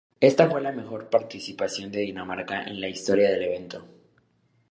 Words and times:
Esta 0.19 0.49
fue 0.49 0.61
la 0.63 0.71
mejor 0.71 1.11
participación 1.11 1.91
de 1.91 1.99
Dinamarca 1.99 2.63
en 2.63 2.81
la 2.81 2.87
historia 2.89 3.29
del 3.29 3.43
evento. 3.43 3.87